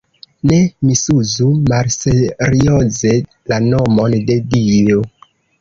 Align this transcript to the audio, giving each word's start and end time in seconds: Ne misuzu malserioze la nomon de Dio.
Ne 0.51 0.55
misuzu 0.89 1.49
malserioze 1.73 3.13
la 3.53 3.63
nomon 3.69 4.17
de 4.31 4.43
Dio. 4.57 5.07